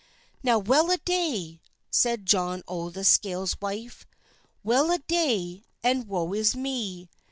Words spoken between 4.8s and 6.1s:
a day, and